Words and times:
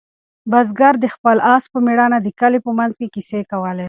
بزګر 0.51 0.93
د 1.03 1.05
خپل 1.15 1.37
آس 1.53 1.63
په 1.73 1.79
مېړانه 1.85 2.17
د 2.21 2.27
کلي 2.39 2.59
په 2.65 2.71
منځ 2.79 2.93
کې 2.99 3.07
کیسې 3.15 3.41
کولې. 3.51 3.79